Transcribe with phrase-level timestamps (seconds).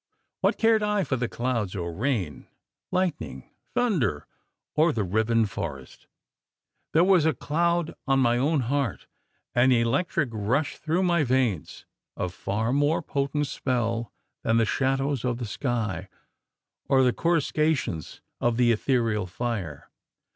[0.39, 2.47] What cared I for the clouds or rain
[2.91, 4.25] lightning, thunder,
[4.73, 6.07] or the riven forest?
[6.91, 9.05] There was a cloud on my own heart
[9.53, 11.85] an electric rush through my veins
[12.17, 14.11] of far more potent spell
[14.41, 16.09] than the shadows of the sky,
[16.89, 19.91] or the coruscations of the ethereal fire.